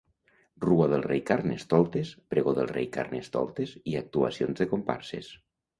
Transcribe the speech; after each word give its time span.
Rua 0.65 0.87
del 0.93 1.03
Rei 1.05 1.21
Carnestoltes, 1.27 2.15
pregó 2.33 2.57
del 2.61 2.73
Rei 2.73 2.89
Carnestoltes 2.99 3.79
i 3.95 3.99
actuacions 4.05 4.63
de 4.63 4.71
comparses. 4.77 5.33